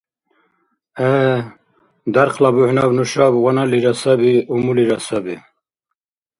[0.97, 1.33] –ГӀе.
[2.13, 5.35] Дярхъла бухӀнаб нушаб ваналира саби, умулира саби.